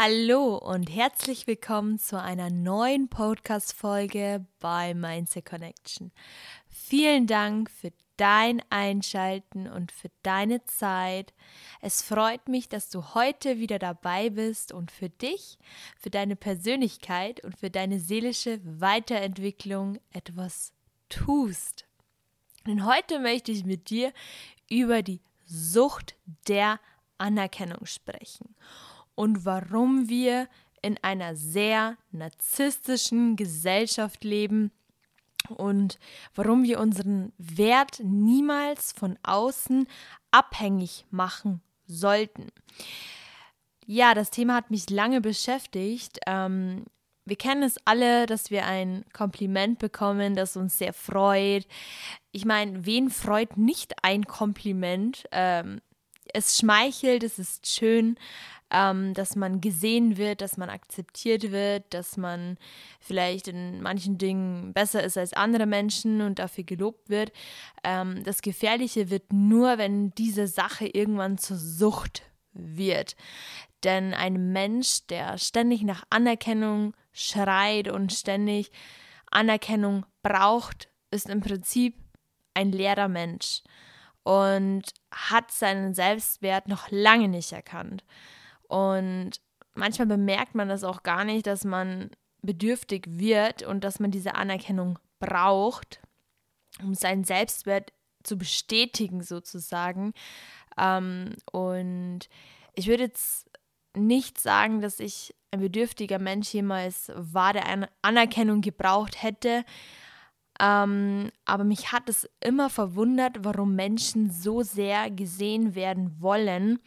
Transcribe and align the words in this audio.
Hallo 0.00 0.56
und 0.56 0.88
herzlich 0.94 1.48
willkommen 1.48 1.98
zu 1.98 2.22
einer 2.22 2.50
neuen 2.50 3.08
Podcast-Folge 3.08 4.46
bei 4.60 4.94
Mindset 4.94 5.44
Connection. 5.44 6.12
Vielen 6.68 7.26
Dank 7.26 7.68
für 7.68 7.92
dein 8.16 8.62
Einschalten 8.70 9.66
und 9.66 9.90
für 9.90 10.08
deine 10.22 10.64
Zeit. 10.66 11.34
Es 11.80 12.00
freut 12.02 12.46
mich, 12.46 12.68
dass 12.68 12.90
du 12.90 13.12
heute 13.14 13.58
wieder 13.58 13.80
dabei 13.80 14.30
bist 14.30 14.72
und 14.72 14.92
für 14.92 15.08
dich, 15.08 15.58
für 15.98 16.10
deine 16.10 16.36
Persönlichkeit 16.36 17.42
und 17.42 17.58
für 17.58 17.68
deine 17.68 17.98
seelische 17.98 18.60
Weiterentwicklung 18.62 19.98
etwas 20.12 20.74
tust. 21.08 21.88
Denn 22.68 22.86
heute 22.86 23.18
möchte 23.18 23.50
ich 23.50 23.64
mit 23.64 23.90
dir 23.90 24.12
über 24.70 25.02
die 25.02 25.22
Sucht 25.44 26.14
der 26.46 26.78
Anerkennung 27.18 27.84
sprechen 27.84 28.54
und 29.18 29.44
warum 29.44 30.08
wir 30.08 30.46
in 30.80 30.96
einer 31.02 31.34
sehr 31.34 31.96
narzisstischen 32.12 33.34
Gesellschaft 33.34 34.22
leben 34.22 34.70
und 35.48 35.98
warum 36.36 36.62
wir 36.62 36.78
unseren 36.78 37.32
Wert 37.36 37.98
niemals 38.04 38.92
von 38.92 39.18
außen 39.24 39.88
abhängig 40.30 41.04
machen 41.10 41.62
sollten. 41.88 42.52
Ja, 43.86 44.14
das 44.14 44.30
Thema 44.30 44.54
hat 44.54 44.70
mich 44.70 44.88
lange 44.88 45.20
beschäftigt. 45.20 46.20
Ähm, 46.28 46.84
wir 47.24 47.36
kennen 47.36 47.64
es 47.64 47.74
alle, 47.86 48.26
dass 48.26 48.52
wir 48.52 48.66
ein 48.66 49.04
Kompliment 49.12 49.80
bekommen, 49.80 50.36
das 50.36 50.56
uns 50.56 50.78
sehr 50.78 50.92
freut. 50.92 51.66
Ich 52.30 52.44
meine, 52.44 52.86
wen 52.86 53.10
freut 53.10 53.56
nicht 53.56 53.96
ein 54.04 54.28
Kompliment? 54.28 55.24
Ähm, 55.32 55.80
es 56.32 56.56
schmeichelt, 56.58 57.24
es 57.24 57.40
ist 57.40 57.66
schön, 57.66 58.16
ähm, 58.70 59.14
dass 59.14 59.36
man 59.36 59.60
gesehen 59.60 60.16
wird, 60.16 60.40
dass 60.40 60.56
man 60.56 60.70
akzeptiert 60.70 61.50
wird, 61.50 61.92
dass 61.94 62.16
man 62.16 62.58
vielleicht 63.00 63.48
in 63.48 63.80
manchen 63.80 64.18
Dingen 64.18 64.72
besser 64.72 65.02
ist 65.02 65.16
als 65.16 65.32
andere 65.32 65.66
Menschen 65.66 66.20
und 66.20 66.38
dafür 66.38 66.64
gelobt 66.64 67.08
wird. 67.08 67.32
Ähm, 67.82 68.22
das 68.24 68.42
Gefährliche 68.42 69.10
wird 69.10 69.32
nur, 69.32 69.78
wenn 69.78 70.10
diese 70.10 70.46
Sache 70.46 70.86
irgendwann 70.86 71.38
zur 71.38 71.56
Sucht 71.56 72.22
wird. 72.52 73.16
Denn 73.84 74.12
ein 74.12 74.52
Mensch, 74.52 75.06
der 75.06 75.38
ständig 75.38 75.82
nach 75.82 76.04
Anerkennung 76.10 76.94
schreit 77.12 77.88
und 77.88 78.12
ständig 78.12 78.70
Anerkennung 79.30 80.04
braucht, 80.22 80.88
ist 81.10 81.28
im 81.28 81.40
Prinzip 81.40 81.94
ein 82.54 82.72
leerer 82.72 83.08
Mensch 83.08 83.62
und 84.24 84.82
hat 85.10 85.50
seinen 85.52 85.94
Selbstwert 85.94 86.68
noch 86.68 86.90
lange 86.90 87.28
nicht 87.28 87.52
erkannt. 87.52 88.04
Und 88.68 89.32
manchmal 89.74 90.06
bemerkt 90.06 90.54
man 90.54 90.68
das 90.68 90.84
auch 90.84 91.02
gar 91.02 91.24
nicht, 91.24 91.46
dass 91.46 91.64
man 91.64 92.10
bedürftig 92.42 93.06
wird 93.08 93.62
und 93.62 93.82
dass 93.82 93.98
man 93.98 94.10
diese 94.10 94.34
Anerkennung 94.34 94.98
braucht, 95.18 96.00
um 96.82 96.94
seinen 96.94 97.24
Selbstwert 97.24 97.92
zu 98.22 98.38
bestätigen 98.38 99.22
sozusagen. 99.22 100.12
Ähm, 100.76 101.34
und 101.50 102.28
ich 102.74 102.86
würde 102.86 103.04
jetzt 103.04 103.50
nicht 103.96 104.38
sagen, 104.38 104.80
dass 104.80 105.00
ich 105.00 105.34
ein 105.50 105.60
bedürftiger 105.60 106.18
Mensch 106.18 106.52
jemals 106.52 107.10
war, 107.14 107.52
der 107.52 107.88
Anerkennung 108.02 108.60
gebraucht 108.60 109.22
hätte. 109.22 109.64
Ähm, 110.60 111.30
aber 111.44 111.64
mich 111.64 111.92
hat 111.92 112.08
es 112.08 112.28
immer 112.40 112.68
verwundert, 112.68 113.44
warum 113.44 113.74
Menschen 113.74 114.30
so 114.30 114.62
sehr 114.62 115.10
gesehen 115.10 115.74
werden 115.74 116.20
wollen 116.20 116.80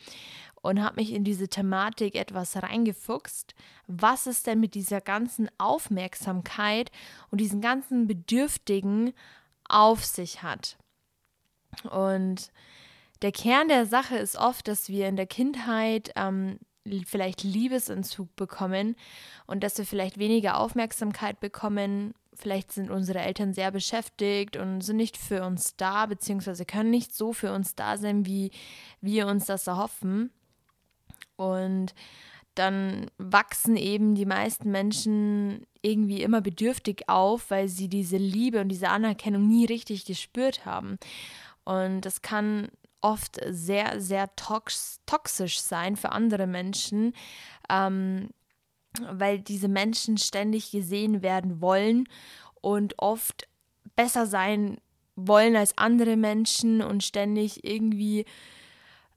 und 0.62 0.84
habe 0.84 0.98
mich 0.98 1.14
in 1.14 1.24
diese 1.24 1.48
Thematik 1.48 2.16
etwas 2.16 2.56
reingefuchst. 2.62 3.56
Was 3.88 4.28
ist 4.28 4.48
denn 4.48 4.60
mit 4.60 4.76
dieser 4.76 5.02
ganzen 5.02 5.50
Aufmerksamkeit 5.58 6.92
und 7.30 7.42
diesen 7.42 7.62
ganzen 7.62 8.08
Bedürftigen 8.08 9.14
auf 9.68 10.06
sich 10.06 10.44
hat? 10.44 10.78
Und 11.90 12.52
der 13.22 13.32
Kern 13.32 13.68
der 13.68 13.86
Sache 13.86 14.18
ist 14.18 14.36
oft, 14.36 14.68
dass 14.68 14.90
wir 14.90 15.08
in 15.08 15.16
der 15.16 15.28
Kindheit 15.28 16.12
ähm, 16.16 16.60
vielleicht 17.06 17.44
Liebesentzug 17.44 18.36
bekommen 18.36 18.96
und 19.46 19.64
dass 19.64 19.78
wir 19.78 19.86
vielleicht 19.86 20.18
weniger 20.18 20.60
Aufmerksamkeit 20.60 21.40
bekommen. 21.40 22.14
Vielleicht 22.34 22.72
sind 22.72 22.90
unsere 22.90 23.20
Eltern 23.20 23.54
sehr 23.54 23.72
beschäftigt 23.72 24.58
und 24.58 24.82
sind 24.82 24.98
nicht 24.98 25.18
für 25.18 25.44
uns 25.44 25.76
da, 25.76 26.06
beziehungsweise 26.06 26.66
können 26.66 26.90
nicht 26.90 27.14
so 27.14 27.34
für 27.34 27.54
uns 27.54 27.76
da 27.76 27.98
sein, 27.98 28.26
wie 28.26 28.52
wir 29.02 29.28
uns 29.28 29.46
das 29.46 29.68
erhoffen. 29.68 30.32
Und 31.42 31.96
dann 32.54 33.10
wachsen 33.18 33.76
eben 33.76 34.14
die 34.14 34.28
meisten 34.28 34.70
Menschen 34.70 35.66
irgendwie 35.82 36.22
immer 36.22 36.42
bedürftig 36.42 37.10
auf, 37.10 37.50
weil 37.50 37.68
sie 37.68 37.88
diese 37.88 38.18
Liebe 38.18 38.62
und 38.62 38.70
diese 38.70 38.90
Anerkennung 38.90 39.48
nie 39.48 39.66
richtig 39.66 40.06
gespürt 40.06 40.66
haben. 40.66 41.00
Und 41.64 42.02
das 42.02 42.22
kann 42.22 42.68
oft 43.02 43.40
sehr, 43.50 44.00
sehr 44.00 44.36
tox 44.36 45.00
toxisch 45.08 45.60
sein 45.62 45.96
für 45.96 46.12
andere 46.12 46.46
Menschen, 46.46 47.14
ähm, 47.70 48.30
weil 49.10 49.40
diese 49.40 49.68
Menschen 49.68 50.18
ständig 50.18 50.70
gesehen 50.70 51.24
werden 51.24 51.60
wollen 51.60 52.08
und 52.62 53.00
oft 53.00 53.48
besser 53.96 54.28
sein 54.28 54.78
wollen 55.16 55.56
als 55.56 55.76
andere 55.78 56.18
Menschen 56.18 56.84
und 56.84 57.04
ständig 57.04 57.64
irgendwie 57.64 58.26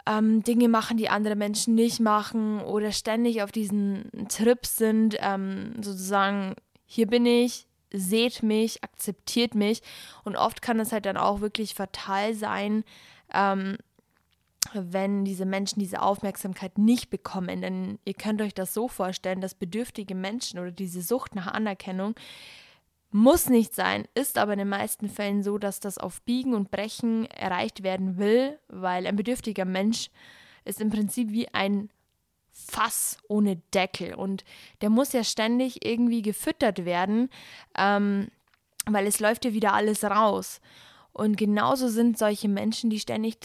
ähm, 0.07 0.43
Dinge 0.43 0.69
machen, 0.69 0.97
die 0.97 1.09
andere 1.09 1.37
Menschen 1.37 1.75
nicht 1.75 2.01
machen 2.01 2.61
oder 2.61 2.93
ständig 2.93 3.43
auf 3.43 3.53
diesen 3.53 4.11
Trip 4.29 4.65
sind, 4.67 5.17
ähm, 5.21 5.75
sozusagen, 5.81 6.55
hier 6.87 7.07
bin 7.07 7.27
ich, 7.27 7.67
seht 7.93 8.43
mich, 8.43 8.83
akzeptiert 8.85 9.55
mich. 9.55 9.81
Und 10.25 10.37
oft 10.37 10.63
kann 10.63 10.81
es 10.81 10.93
halt 10.93 11.07
dann 11.07 11.17
auch 11.17 11.41
wirklich 11.41 11.75
fatal 11.75 12.35
sein, 12.35 12.85
ähm, 13.33 13.77
wenn 14.73 15.25
diese 15.25 15.47
Menschen 15.47 15.79
diese 15.79 16.03
Aufmerksamkeit 16.03 16.79
nicht 16.79 17.09
bekommen. 17.11 17.63
Denn 17.63 17.99
ihr 18.05 18.15
könnt 18.15 18.43
euch 18.43 18.55
das 18.55 18.75
so 18.75 18.89
vorstellen, 18.89 19.41
dass 19.41 19.55
bedürftige 19.55 20.15
Menschen 20.15 20.59
oder 20.59 20.73
diese 20.73 21.03
Sucht 21.03 21.35
nach 21.35 21.47
Anerkennung 21.47 22.15
muss 23.15 23.49
nicht 23.49 23.77
sein, 23.77 24.09
ist 24.15 24.39
aber 24.39 24.55
in 24.55 24.59
den 24.59 24.69
meisten 24.69 25.09
Fällen 25.09 25.45
so, 25.45 25.57
dass 25.57 25.79
das 25.79 25.99
auf 25.99 26.21
Biegen 26.23 26.53
und 26.53 26.73
Brechen 26.73 27.27
erreicht 27.27 27.85
werden 27.85 28.19
will, 28.19 28.59
weil 28.67 29.07
ein 29.07 29.15
bedürftiger 29.15 29.65
Mensch 29.65 30.11
ist 30.65 30.81
im 30.81 30.91
Prinzip 30.91 31.31
wie 31.31 31.47
ein 31.55 31.91
Fass 32.51 33.19
ohne 33.29 33.63
Deckel 33.73 34.15
und 34.15 34.45
der 34.81 34.91
muss 34.91 35.13
ja 35.13 35.23
ständig 35.23 35.87
irgendwie 35.87 36.23
gefüttert 36.23 36.85
werden, 36.85 37.31
ähm, 37.79 38.33
weil 38.87 39.07
es 39.07 39.21
läuft 39.21 39.45
ja 39.45 39.53
wieder 39.53 39.75
alles 39.75 40.03
raus. 40.03 40.61
Und 41.13 41.37
genauso 41.37 41.87
sind 41.87 42.19
solche 42.19 42.49
Menschen, 42.49 42.91
die 42.91 42.99
ständig 42.99 43.39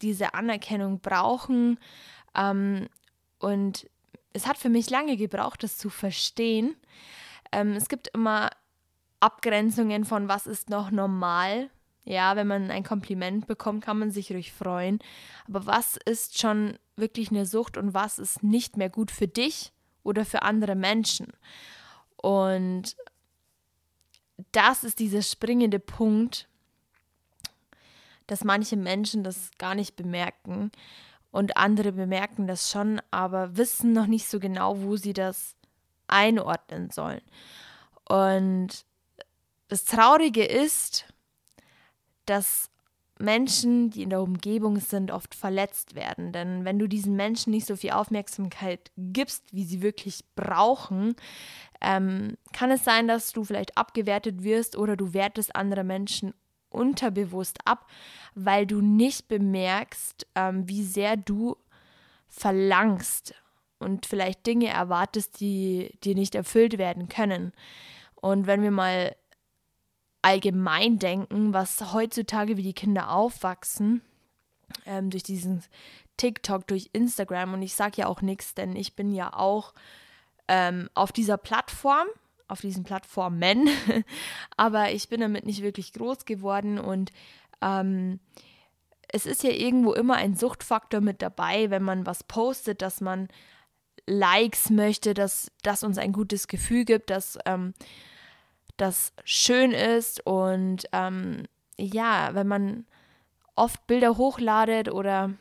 diese 0.00 0.34
Anerkennung 0.34 1.00
brauchen. 1.00 1.80
Ähm, 2.36 2.86
und 3.40 3.90
es 4.32 4.46
hat 4.46 4.58
für 4.58 4.68
mich 4.68 4.90
lange 4.90 5.16
gebraucht, 5.16 5.64
das 5.64 5.76
zu 5.76 5.90
verstehen. 5.90 6.76
Ähm, 7.50 7.72
es 7.72 7.88
gibt 7.88 8.06
immer 8.14 8.50
Abgrenzungen 9.20 10.04
von 10.04 10.28
was 10.28 10.46
ist 10.46 10.70
noch 10.70 10.90
normal. 10.90 11.70
Ja, 12.04 12.36
wenn 12.36 12.46
man 12.46 12.70
ein 12.70 12.84
Kompliment 12.84 13.46
bekommt, 13.46 13.84
kann 13.84 13.98
man 13.98 14.10
sich 14.10 14.32
ruhig 14.32 14.52
freuen. 14.52 14.98
Aber 15.46 15.66
was 15.66 15.98
ist 16.04 16.38
schon 16.38 16.78
wirklich 16.96 17.30
eine 17.30 17.44
Sucht 17.44 17.76
und 17.76 17.92
was 17.92 18.18
ist 18.18 18.42
nicht 18.42 18.76
mehr 18.76 18.88
gut 18.88 19.10
für 19.10 19.28
dich 19.28 19.72
oder 20.02 20.24
für 20.24 20.42
andere 20.42 20.74
Menschen? 20.74 21.28
Und 22.16 22.96
das 24.52 24.84
ist 24.84 24.98
dieser 25.00 25.22
springende 25.22 25.78
Punkt, 25.78 26.48
dass 28.26 28.44
manche 28.44 28.76
Menschen 28.76 29.24
das 29.24 29.50
gar 29.58 29.74
nicht 29.74 29.96
bemerken 29.96 30.70
und 31.30 31.56
andere 31.56 31.92
bemerken 31.92 32.46
das 32.46 32.70
schon, 32.70 33.02
aber 33.10 33.56
wissen 33.56 33.92
noch 33.92 34.06
nicht 34.06 34.28
so 34.28 34.40
genau, 34.40 34.80
wo 34.80 34.96
sie 34.96 35.12
das 35.12 35.56
einordnen 36.06 36.90
sollen. 36.90 37.22
Und 38.08 38.84
das 39.68 39.84
Traurige 39.84 40.44
ist, 40.44 41.06
dass 42.26 42.70
Menschen, 43.18 43.90
die 43.90 44.02
in 44.02 44.10
der 44.10 44.22
Umgebung 44.22 44.78
sind, 44.78 45.10
oft 45.10 45.34
verletzt 45.34 45.94
werden. 45.94 46.32
Denn 46.32 46.64
wenn 46.64 46.78
du 46.78 46.86
diesen 46.86 47.16
Menschen 47.16 47.50
nicht 47.50 47.66
so 47.66 47.76
viel 47.76 47.90
Aufmerksamkeit 47.90 48.92
gibst, 48.96 49.44
wie 49.52 49.64
sie 49.64 49.82
wirklich 49.82 50.24
brauchen, 50.36 51.16
ähm, 51.80 52.36
kann 52.52 52.70
es 52.70 52.84
sein, 52.84 53.08
dass 53.08 53.32
du 53.32 53.44
vielleicht 53.44 53.76
abgewertet 53.76 54.42
wirst 54.44 54.76
oder 54.76 54.96
du 54.96 55.14
wertest 55.14 55.54
andere 55.56 55.84
Menschen 55.84 56.32
unterbewusst 56.70 57.58
ab, 57.64 57.86
weil 58.34 58.66
du 58.66 58.80
nicht 58.80 59.28
bemerkst, 59.28 60.26
ähm, 60.34 60.68
wie 60.68 60.84
sehr 60.84 61.16
du 61.16 61.56
verlangst 62.28 63.34
und 63.78 64.06
vielleicht 64.06 64.46
Dinge 64.46 64.68
erwartest, 64.68 65.40
die 65.40 65.90
dir 66.04 66.14
nicht 66.14 66.34
erfüllt 66.34 66.78
werden 66.78 67.08
können. 67.08 67.52
Und 68.14 68.46
wenn 68.46 68.62
wir 68.62 68.70
mal 68.70 69.14
allgemein 70.28 70.98
denken, 70.98 71.54
was 71.54 71.94
heutzutage 71.94 72.58
wie 72.58 72.62
die 72.62 72.74
Kinder 72.74 73.10
aufwachsen, 73.10 74.02
ähm, 74.84 75.08
durch 75.08 75.22
diesen 75.22 75.62
TikTok, 76.18 76.66
durch 76.66 76.90
Instagram. 76.92 77.54
Und 77.54 77.62
ich 77.62 77.74
sage 77.74 78.02
ja 78.02 78.08
auch 78.08 78.20
nichts, 78.20 78.54
denn 78.54 78.76
ich 78.76 78.94
bin 78.94 79.10
ja 79.14 79.32
auch 79.32 79.72
ähm, 80.46 80.90
auf 80.92 81.12
dieser 81.12 81.38
Plattform, 81.38 82.06
auf 82.46 82.60
diesen 82.60 82.84
Plattformen, 82.84 83.70
aber 84.58 84.92
ich 84.92 85.08
bin 85.08 85.22
damit 85.22 85.46
nicht 85.46 85.62
wirklich 85.62 85.94
groß 85.94 86.26
geworden 86.26 86.78
und 86.78 87.10
ähm, 87.62 88.20
es 89.10 89.24
ist 89.24 89.42
ja 89.42 89.50
irgendwo 89.50 89.94
immer 89.94 90.16
ein 90.16 90.36
Suchtfaktor 90.36 91.00
mit 91.00 91.22
dabei, 91.22 91.70
wenn 91.70 91.82
man 91.82 92.04
was 92.04 92.22
postet, 92.22 92.82
dass 92.82 93.00
man 93.00 93.28
Likes 94.06 94.68
möchte, 94.68 95.14
dass 95.14 95.50
das 95.62 95.82
uns 95.84 95.96
ein 95.96 96.12
gutes 96.12 96.48
Gefühl 96.48 96.84
gibt, 96.84 97.08
dass 97.08 97.38
ähm, 97.46 97.72
das 98.78 99.12
schön 99.24 99.72
ist 99.72 100.24
und 100.26 100.84
ähm, 100.92 101.44
ja, 101.78 102.30
wenn 102.32 102.48
man 102.48 102.86
oft 103.54 103.86
Bilder 103.86 104.16
hochladet 104.16 104.88
oder 104.90 105.34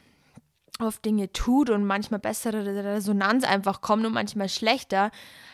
oft 0.80 1.04
Dinge 1.06 1.32
tut 1.32 1.70
und 1.70 1.86
manchmal 1.86 2.20
bessere 2.20 2.66
Resonanz 2.84 3.44
einfach 3.44 3.82
kommt 3.82 4.06
und 4.06 4.14
manchmal 4.14 4.50
schlechter, 4.50 5.12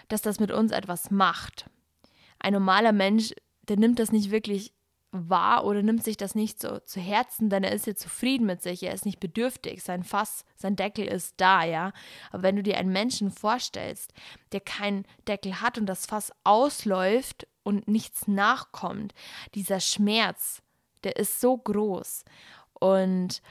dass 0.08 0.22
das 0.22 0.40
mit 0.40 0.52
uns 0.52 0.72
etwas 0.72 1.12
macht. 1.12 1.70
Ein 2.40 2.54
normaler 2.54 2.92
Mensch, 2.92 3.34
der 3.68 3.78
nimmt 3.78 4.00
das 4.00 4.12
nicht 4.12 4.32
wirklich 4.32 4.74
wahr 5.12 5.64
oder 5.66 5.84
nimmt 5.84 6.04
sich 6.04 6.18
das 6.18 6.34
nicht 6.34 6.60
so 6.60 6.80
zu 6.80 7.00
Herzen, 7.00 7.50
denn 7.50 7.64
er 7.64 7.72
ist 7.72 7.86
ja 7.86 7.96
zufrieden 7.96 8.48
mit 8.48 8.62
sich, 8.64 8.82
er 8.84 8.94
ist 8.94 9.06
nicht 9.06 9.20
bedürftig, 9.20 9.84
sein 9.84 10.04
Fass, 10.04 10.44
sein 10.56 10.76
Deckel 10.76 11.06
ist 11.06 11.36
da, 11.38 11.64
ja. 11.64 11.94
Aber 12.32 12.44
wenn 12.44 12.56
du 12.56 12.64
dir 12.64 12.78
einen 12.78 12.92
Menschen 12.92 13.30
vorstellst, 13.30 14.12
der 14.52 14.60
keinen 14.60 15.06
Deckel 15.28 15.62
hat 15.62 15.78
und 15.78 15.86
das 15.86 16.08
Fass 16.08 16.34
ausläuft 16.44 17.48
und 17.64 17.88
nichts 17.88 18.28
nachkommt, 18.28 19.14
dieser 19.56 19.80
Schmerz, 19.80 20.62
der 21.04 21.16
ist 21.16 21.40
so 21.40 21.58
groß. 21.58 22.24
Und 22.74 23.42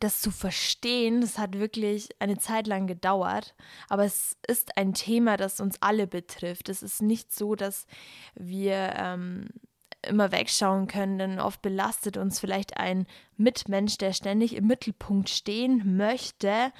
das 0.00 0.20
zu 0.20 0.30
verstehen, 0.30 1.20
das 1.20 1.38
hat 1.38 1.58
wirklich 1.58 2.08
eine 2.20 2.38
Zeit 2.38 2.66
lang 2.66 2.86
gedauert, 2.86 3.54
aber 3.88 4.04
es 4.04 4.36
ist 4.46 4.76
ein 4.76 4.94
Thema, 4.94 5.36
das 5.36 5.60
uns 5.60 5.76
alle 5.80 6.06
betrifft. 6.06 6.68
Es 6.68 6.82
ist 6.82 7.02
nicht 7.02 7.34
so, 7.34 7.56
dass 7.56 7.86
wir 8.34 8.94
ähm, 8.96 9.48
immer 10.06 10.30
wegschauen 10.32 10.86
können, 10.86 11.18
denn 11.18 11.40
oft 11.40 11.62
belastet 11.62 12.16
uns 12.16 12.38
vielleicht 12.38 12.76
ein 12.76 13.06
Mitmensch, 13.36 13.98
der 13.98 14.12
ständig 14.12 14.54
im 14.54 14.66
Mittelpunkt 14.66 15.28
stehen 15.28 15.96
möchte 15.96 16.72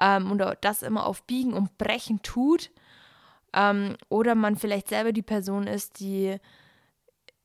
ähm, 0.00 0.30
und 0.30 0.42
das 0.60 0.82
immer 0.82 1.06
auf 1.06 1.24
Biegen 1.24 1.54
und 1.54 1.78
Brechen 1.78 2.22
tut. 2.22 2.70
Ähm, 3.54 3.96
oder 4.08 4.34
man 4.34 4.56
vielleicht 4.56 4.88
selber 4.88 5.12
die 5.12 5.22
Person 5.22 5.66
ist, 5.66 6.00
die 6.00 6.36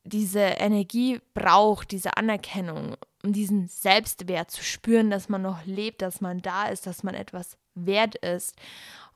diese 0.04 0.40
Energie 0.40 1.20
braucht, 1.34 1.92
diese 1.92 2.18
Anerkennung, 2.18 2.96
um 3.24 3.34
diesen 3.34 3.68
Selbstwert 3.68 4.50
zu 4.50 4.64
spüren, 4.64 5.12
dass 5.12 5.30
man 5.30 5.42
noch 5.42 5.66
lebt, 5.66 6.02
dass 6.02 6.22
man 6.22 6.42
da 6.42 6.68
ist, 6.68 6.88
dass 6.88 7.04
man 7.04 7.16
etwas 7.16 7.58
wert 7.76 8.16
ist. 8.16 8.56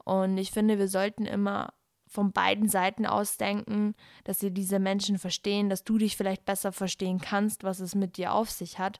Und 0.03 0.37
ich 0.37 0.51
finde, 0.51 0.77
wir 0.77 0.87
sollten 0.87 1.25
immer 1.25 1.73
von 2.07 2.31
beiden 2.31 2.69
Seiten 2.69 3.07
aus 3.07 3.37
denken, 3.37 3.95
dass 4.23 4.39
sie 4.39 4.51
diese 4.51 4.77
Menschen 4.77 5.17
verstehen, 5.17 5.69
dass 5.69 5.83
du 5.83 5.97
dich 5.97 6.15
vielleicht 6.15 6.45
besser 6.45 6.71
verstehen 6.71 7.19
kannst, 7.19 7.63
was 7.63 7.79
es 7.79 7.95
mit 7.95 8.17
dir 8.17 8.33
auf 8.33 8.51
sich 8.51 8.77
hat. 8.77 8.99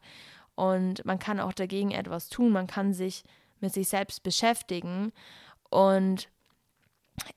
Und 0.56 1.06
man 1.06 1.20
kann 1.20 1.40
auch 1.40 1.54
dagegen 1.54 1.92
etwas 1.92 2.30
tun, 2.30 2.52
man 2.52 2.66
kann 2.66 2.94
sich 2.94 3.24
mit 3.60 3.74
sich 3.74 3.88
selbst 3.88 4.24
beschäftigen 4.24 5.12
und 5.70 6.30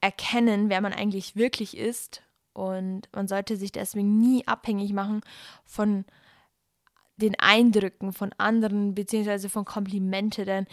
erkennen, 0.01 0.69
wer 0.69 0.81
man 0.81 0.93
eigentlich 0.93 1.37
wirklich 1.37 1.77
ist. 1.77 2.23
Und 2.53 3.09
man 3.15 3.29
sollte 3.29 3.57
sich 3.57 3.73
deswegen 3.73 4.19
nie 4.19 4.47
abhängig 4.47 4.93
machen 4.93 5.21
von 5.67 6.05
den 7.17 7.35
Eindrücken 7.39 8.13
von 8.13 8.33
anderen 8.39 8.95
beziehungsweise 8.95 9.49
von 9.49 9.65
Komplimente, 9.65 10.45
denn 10.45 10.67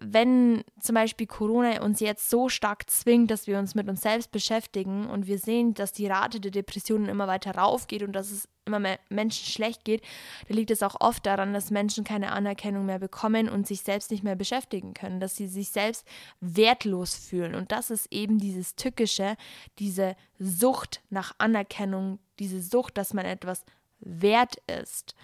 wenn 0.00 0.64
zum 0.80 0.94
Beispiel 0.94 1.26
Corona 1.26 1.82
uns 1.82 2.00
jetzt 2.00 2.30
so 2.30 2.48
stark 2.48 2.88
zwingt, 2.88 3.30
dass 3.30 3.46
wir 3.46 3.58
uns 3.58 3.74
mit 3.74 3.88
uns 3.88 4.00
selbst 4.00 4.32
beschäftigen 4.32 5.06
und 5.06 5.26
wir 5.26 5.38
sehen, 5.38 5.74
dass 5.74 5.92
die 5.92 6.06
Rate 6.06 6.40
der 6.40 6.50
Depressionen 6.50 7.08
immer 7.08 7.26
weiter 7.26 7.54
raufgeht 7.54 8.02
und 8.02 8.12
dass 8.12 8.30
es 8.30 8.48
immer 8.64 8.78
mehr 8.78 8.98
Menschen 9.10 9.44
schlecht 9.44 9.84
geht, 9.84 10.02
dann 10.48 10.56
liegt 10.56 10.70
es 10.70 10.82
auch 10.82 10.96
oft 11.00 11.26
daran, 11.26 11.52
dass 11.52 11.70
Menschen 11.70 12.04
keine 12.04 12.32
Anerkennung 12.32 12.86
mehr 12.86 13.00
bekommen 13.00 13.48
und 13.48 13.66
sich 13.66 13.82
selbst 13.82 14.10
nicht 14.10 14.22
mehr 14.22 14.36
beschäftigen 14.36 14.94
können, 14.94 15.20
dass 15.20 15.36
sie 15.36 15.48
sich 15.48 15.70
selbst 15.70 16.06
wertlos 16.40 17.14
fühlen. 17.14 17.54
Und 17.54 17.72
das 17.72 17.90
ist 17.90 18.06
eben 18.12 18.38
dieses 18.38 18.76
Tückische, 18.76 19.36
diese 19.78 20.16
Sucht 20.38 21.02
nach 21.10 21.34
Anerkennung, 21.38 22.18
diese 22.38 22.62
Sucht, 22.62 22.96
dass 22.96 23.14
man 23.14 23.26
etwas 23.26 23.64
wert 24.00 24.56
ist. 24.80 25.14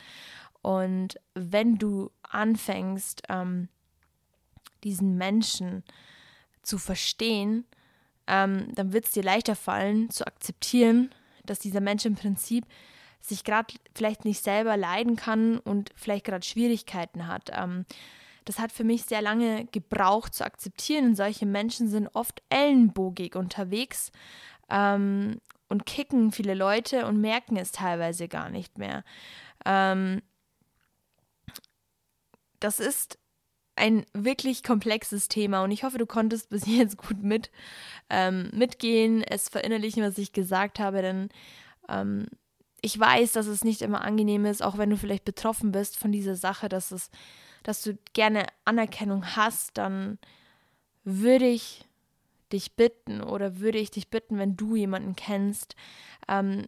Und 0.63 1.19
wenn 1.35 1.77
du 1.77 2.11
anfängst, 2.23 3.23
ähm, 3.29 3.69
diesen 4.85 5.17
Menschen 5.17 5.85
zu 6.63 6.79
verstehen, 6.79 7.65
ähm, 8.27 8.69
dann 8.75 8.93
wird 8.93 9.07
es 9.07 9.13
dir 9.13 9.23
leichter 9.23 9.57
fallen 9.57 10.11
zu 10.11 10.27
akzeptieren, 10.27 11.11
dass 11.45 11.59
dieser 11.59 11.81
Mensch 11.81 12.05
im 12.05 12.15
Prinzip 12.15 12.67
sich 13.21 13.45
gerade 13.45 13.75
vielleicht 13.95 14.25
nicht 14.25 14.43
selber 14.43 14.77
leiden 14.77 15.17
kann 15.17 15.59
und 15.59 15.91
vielleicht 15.97 16.27
gerade 16.27 16.47
Schwierigkeiten 16.47 17.27
hat. 17.27 17.51
Ähm, 17.53 17.85
das 18.45 18.59
hat 18.59 18.73
für 18.73 18.85
mich 18.85 19.05
sehr 19.05 19.21
lange 19.21 19.67
gebraucht 19.67 20.35
zu 20.35 20.45
akzeptieren. 20.45 21.07
Und 21.07 21.17
solche 21.17 21.45
Menschen 21.47 21.89
sind 21.89 22.09
oft 22.15 22.43
ellenbogig 22.49 23.37
unterwegs 23.37 24.11
ähm, 24.71 25.41
und 25.69 25.85
kicken 25.85 26.33
viele 26.33 26.55
Leute 26.55 27.07
und 27.07 27.21
merken 27.21 27.57
es 27.57 27.73
teilweise 27.73 28.27
gar 28.29 28.49
nicht 28.49 28.79
mehr. 28.79 29.05
Ähm, 29.67 30.23
das 32.61 32.81
ist 32.81 33.19
ein 33.77 34.05
wirklich 34.13 34.63
komplexes 34.63 35.29
Thema 35.29 35.63
und 35.63 35.71
ich 35.71 35.85
hoffe, 35.85 35.99
du 35.99 36.07
konntest 36.07 36.51
bis 36.51 36.67
jetzt 36.67 36.97
gut 36.97 37.23
mit, 37.23 37.51
ähm, 38.11 38.51
mitgehen, 38.53 39.23
es 39.23 39.49
verinnerlichen, 39.49 40.03
was 40.03 40.19
ich 40.19 40.33
gesagt 40.33 40.81
habe, 40.81 41.03
denn 41.03 41.29
ähm, 41.89 42.27
ich 42.81 42.99
weiß, 42.99 43.33
dass 43.33 43.47
es 43.47 43.65
nicht 43.65 43.83
immer 43.83 44.03
angenehm 44.03 44.45
ist, 44.45 44.63
auch 44.63 44.79
wenn 44.79 44.91
du 44.91 44.97
vielleicht 44.97 45.25
betroffen 45.25 45.73
bist 45.73 45.97
von 45.97 46.13
dieser 46.13 46.37
Sache, 46.37 46.69
dass 46.69 46.93
es, 46.93 47.11
dass 47.63 47.83
du 47.83 47.99
gerne 48.13 48.47
Anerkennung 48.65 49.37
hast, 49.37 49.79
dann 49.79 50.19
würde 51.05 51.47
ich 51.47 51.85
dich 52.53 52.77
bitten 52.77 53.21
oder 53.21 53.59
würde 53.59 53.79
ich 53.79 53.91
dich 53.91 54.09
bitten, 54.11 54.39
wenn 54.39 54.57
du 54.57 54.77
jemanden 54.77 55.17
kennst, 55.17 55.75
ähm, 56.29 56.65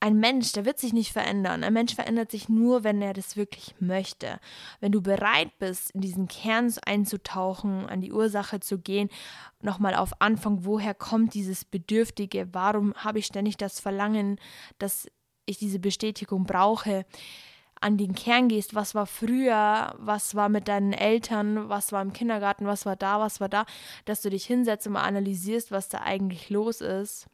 ein 0.00 0.18
Mensch, 0.18 0.52
der 0.52 0.64
wird 0.64 0.78
sich 0.78 0.92
nicht 0.92 1.12
verändern. 1.12 1.64
Ein 1.64 1.72
Mensch 1.72 1.94
verändert 1.94 2.30
sich 2.30 2.48
nur, 2.48 2.84
wenn 2.84 3.00
er 3.00 3.14
das 3.14 3.36
wirklich 3.36 3.74
möchte. 3.80 4.38
Wenn 4.80 4.92
du 4.92 5.00
bereit 5.00 5.58
bist, 5.58 5.90
in 5.92 6.02
diesen 6.02 6.28
Kern 6.28 6.72
einzutauchen, 6.84 7.86
an 7.86 8.02
die 8.02 8.12
Ursache 8.12 8.60
zu 8.60 8.78
gehen, 8.78 9.08
nochmal 9.62 9.94
auf 9.94 10.20
Anfang, 10.20 10.64
woher 10.64 10.94
kommt 10.94 11.34
dieses 11.34 11.64
Bedürftige? 11.64 12.48
Warum 12.52 12.94
habe 12.94 13.20
ich 13.20 13.26
ständig 13.26 13.56
das 13.56 13.80
Verlangen, 13.80 14.38
dass 14.78 15.08
ich 15.46 15.58
diese 15.58 15.78
Bestätigung 15.78 16.44
brauche? 16.44 17.04
an 17.78 17.98
den 17.98 18.14
Kern 18.14 18.48
gehst, 18.48 18.74
was 18.74 18.94
war 18.94 19.04
früher, 19.04 19.94
was 19.98 20.34
war 20.34 20.48
mit 20.48 20.66
deinen 20.66 20.94
Eltern, 20.94 21.68
was 21.68 21.92
war 21.92 22.00
im 22.00 22.14
Kindergarten, 22.14 22.64
was 22.66 22.86
war 22.86 22.96
da, 22.96 23.20
was 23.20 23.38
war 23.38 23.50
da, 23.50 23.66
dass 24.06 24.22
du 24.22 24.30
dich 24.30 24.46
hinsetzt 24.46 24.86
und 24.86 24.94
mal 24.94 25.02
analysierst, 25.02 25.70
was 25.70 25.90
da 25.90 25.98
eigentlich 25.98 26.48
los 26.48 26.80
ist 26.80 27.28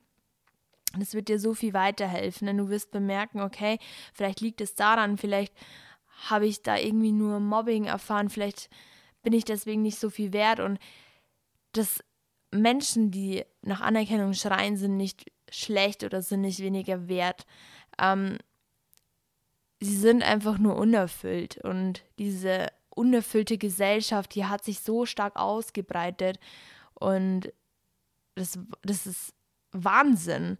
das 1.00 1.14
wird 1.14 1.28
dir 1.28 1.38
so 1.38 1.54
viel 1.54 1.72
weiterhelfen, 1.72 2.46
denn 2.46 2.58
du 2.58 2.68
wirst 2.68 2.90
bemerken, 2.90 3.40
okay, 3.40 3.78
vielleicht 4.12 4.40
liegt 4.40 4.60
es 4.60 4.74
daran, 4.74 5.16
vielleicht 5.16 5.54
habe 6.28 6.46
ich 6.46 6.62
da 6.62 6.76
irgendwie 6.76 7.12
nur 7.12 7.40
Mobbing 7.40 7.84
erfahren, 7.84 8.28
vielleicht 8.28 8.68
bin 9.22 9.32
ich 9.32 9.44
deswegen 9.44 9.82
nicht 9.82 9.98
so 9.98 10.10
viel 10.10 10.32
wert 10.32 10.60
und 10.60 10.78
dass 11.72 12.02
Menschen, 12.50 13.10
die 13.10 13.44
nach 13.62 13.80
Anerkennung 13.80 14.34
schreien, 14.34 14.76
sind 14.76 14.96
nicht 14.96 15.30
schlecht 15.50 16.04
oder 16.04 16.22
sind 16.22 16.42
nicht 16.42 16.60
weniger 16.60 17.08
wert. 17.08 17.46
Ähm, 17.98 18.38
sie 19.80 19.96
sind 19.96 20.22
einfach 20.22 20.58
nur 20.58 20.76
unerfüllt 20.76 21.58
und 21.58 22.04
diese 22.18 22.68
unerfüllte 22.90 23.58
Gesellschaft, 23.58 24.34
die 24.34 24.44
hat 24.44 24.64
sich 24.64 24.80
so 24.80 25.06
stark 25.06 25.36
ausgebreitet 25.36 26.38
und 26.94 27.52
das, 28.34 28.58
das 28.82 29.06
ist 29.06 29.34
Wahnsinn, 29.72 30.58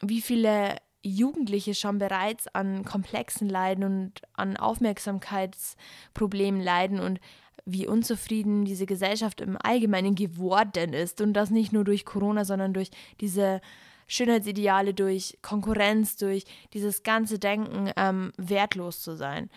wie 0.00 0.20
viele 0.20 0.76
Jugendliche 1.02 1.74
schon 1.74 1.98
bereits 1.98 2.48
an 2.48 2.84
Komplexen 2.84 3.48
leiden 3.48 3.84
und 3.84 4.22
an 4.34 4.56
Aufmerksamkeitsproblemen 4.56 6.60
leiden 6.60 7.00
und 7.00 7.20
wie 7.64 7.86
unzufrieden 7.86 8.64
diese 8.64 8.86
Gesellschaft 8.86 9.40
im 9.40 9.56
Allgemeinen 9.62 10.14
geworden 10.14 10.92
ist. 10.92 11.20
Und 11.20 11.34
das 11.34 11.50
nicht 11.50 11.72
nur 11.72 11.84
durch 11.84 12.04
Corona, 12.04 12.44
sondern 12.44 12.72
durch 12.72 12.90
diese 13.20 13.60
Schönheitsideale, 14.06 14.94
durch 14.94 15.38
Konkurrenz, 15.42 16.16
durch 16.16 16.44
dieses 16.72 17.02
ganze 17.02 17.38
Denken, 17.38 17.90
ähm, 17.96 18.32
wertlos 18.38 19.02
zu 19.02 19.16
sein. 19.16 19.50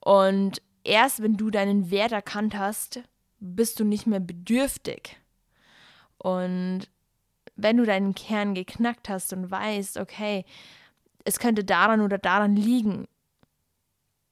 Und 0.00 0.60
erst 0.82 1.22
wenn 1.22 1.36
du 1.36 1.50
deinen 1.50 1.90
Wert 1.90 2.12
erkannt 2.12 2.56
hast, 2.56 3.00
bist 3.38 3.78
du 3.78 3.84
nicht 3.84 4.06
mehr 4.06 4.20
bedürftig. 4.20 5.16
Und 6.18 6.88
wenn 7.56 7.76
du 7.76 7.84
deinen 7.84 8.14
Kern 8.14 8.54
geknackt 8.54 9.08
hast 9.08 9.32
und 9.32 9.50
weißt, 9.50 9.98
okay, 9.98 10.44
es 11.24 11.38
könnte 11.38 11.64
daran 11.64 12.00
oder 12.00 12.18
daran 12.18 12.56
liegen, 12.56 13.06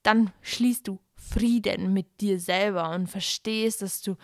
dann 0.03 0.31
schließt 0.41 0.87
du 0.87 0.99
Frieden 1.15 1.93
mit 1.93 2.19
dir 2.19 2.39
selber 2.39 2.89
und 2.91 3.07
verstehst, 3.07 3.81
dass 3.81 4.01
du 4.01 4.15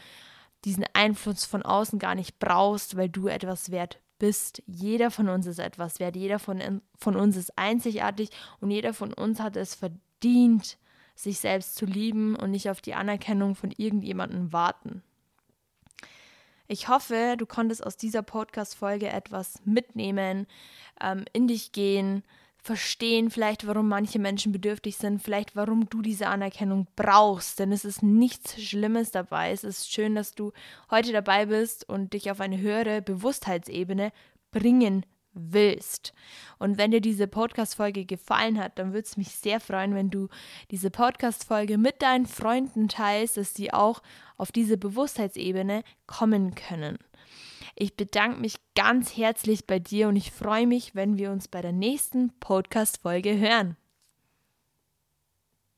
diesen 0.65 0.85
Einfluss 0.93 1.45
von 1.45 1.61
außen 1.61 1.99
gar 1.99 2.15
nicht 2.15 2.39
brauchst, 2.39 2.97
weil 2.97 3.09
du 3.09 3.27
etwas 3.27 3.71
wert 3.71 4.01
bist. 4.17 4.63
Jeder 4.65 5.11
von 5.11 5.29
uns 5.29 5.45
ist 5.45 5.59
etwas 5.59 5.99
wert, 5.99 6.15
jeder 6.15 6.39
von, 6.39 6.81
von 6.97 7.15
uns 7.15 7.37
ist 7.37 7.57
einzigartig 7.57 8.29
und 8.59 8.71
jeder 8.71 8.93
von 8.93 9.13
uns 9.13 9.39
hat 9.39 9.55
es 9.55 9.75
verdient, 9.75 10.77
sich 11.15 11.39
selbst 11.39 11.75
zu 11.75 11.85
lieben 11.85 12.35
und 12.35 12.51
nicht 12.51 12.69
auf 12.69 12.81
die 12.81 12.95
Anerkennung 12.95 13.55
von 13.55 13.71
irgendjemandem 13.71 14.51
warten. 14.51 15.03
Ich 16.67 16.89
hoffe, 16.89 17.35
du 17.37 17.45
konntest 17.45 17.85
aus 17.85 17.95
dieser 17.95 18.23
Podcast-Folge 18.23 19.07
etwas 19.07 19.61
mitnehmen, 19.63 20.47
ähm, 21.01 21.23
in 21.31 21.47
dich 21.47 21.71
gehen, 21.71 22.23
verstehen 22.57 23.31
vielleicht, 23.31 23.65
warum 23.65 23.87
manche 23.87 24.19
Menschen 24.19 24.51
bedürftig 24.51 24.97
sind, 24.97 25.21
vielleicht 25.23 25.55
warum 25.55 25.89
du 25.89 26.01
diese 26.01 26.27
Anerkennung 26.27 26.87
brauchst, 26.97 27.59
denn 27.59 27.71
es 27.71 27.85
ist 27.85 28.03
nichts 28.03 28.61
Schlimmes 28.61 29.11
dabei. 29.11 29.51
Es 29.51 29.63
ist 29.63 29.91
schön, 29.91 30.15
dass 30.15 30.35
du 30.35 30.51
heute 30.91 31.13
dabei 31.13 31.45
bist 31.45 31.87
und 31.87 32.11
dich 32.11 32.29
auf 32.29 32.41
eine 32.41 32.57
höhere 32.59 33.01
Bewusstheitsebene 33.01 34.11
bringen 34.51 35.05
willst. 35.39 36.13
Und 36.59 36.77
wenn 36.77 36.91
dir 36.91 37.01
diese 37.01 37.27
Podcast-Folge 37.27 38.05
gefallen 38.05 38.59
hat, 38.59 38.77
dann 38.79 38.93
würde 38.93 39.05
es 39.05 39.17
mich 39.17 39.29
sehr 39.29 39.59
freuen, 39.59 39.95
wenn 39.95 40.09
du 40.09 40.27
diese 40.71 40.89
Podcast-Folge 40.91 41.77
mit 41.77 42.01
deinen 42.01 42.25
Freunden 42.25 42.87
teilst, 42.87 43.37
dass 43.37 43.53
sie 43.53 43.73
auch 43.73 44.01
auf 44.37 44.51
diese 44.51 44.77
Bewusstheitsebene 44.77 45.83
kommen 46.05 46.55
können. 46.55 46.97
Ich 47.75 47.95
bedanke 47.95 48.39
mich 48.39 48.55
ganz 48.75 49.15
herzlich 49.15 49.67
bei 49.67 49.79
dir 49.79 50.07
und 50.07 50.15
ich 50.15 50.31
freue 50.31 50.65
mich, 50.65 50.95
wenn 50.95 51.17
wir 51.17 51.31
uns 51.31 51.47
bei 51.47 51.61
der 51.61 51.73
nächsten 51.73 52.31
Podcast-Folge 52.39 53.37
hören. 53.37 53.77